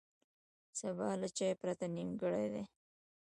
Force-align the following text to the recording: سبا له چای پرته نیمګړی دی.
سبا 0.79 1.09
له 1.21 1.27
چای 1.37 1.53
پرته 1.61 1.85
نیمګړی 1.95 2.47
دی. 2.53 2.63